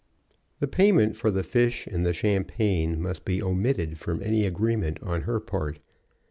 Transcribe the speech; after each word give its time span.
The 0.57 0.67
payment 0.67 1.15
for 1.15 1.29
the 1.29 1.43
fish 1.43 1.85
and 1.85 2.03
the 2.03 2.11
champagne 2.11 2.99
must 2.99 3.23
be 3.23 3.39
omitted 3.39 3.99
from 3.99 4.23
any 4.23 4.47
agreement 4.47 4.97
on 5.03 5.21
her 5.29 5.39
part. 5.39 5.77